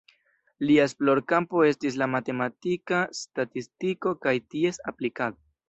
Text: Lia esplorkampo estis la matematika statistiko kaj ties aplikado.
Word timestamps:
Lia 0.69 0.85
esplorkampo 0.89 1.61
estis 1.67 1.99
la 2.03 2.09
matematika 2.15 3.03
statistiko 3.21 4.17
kaj 4.27 4.37
ties 4.55 4.85
aplikado. 4.95 5.43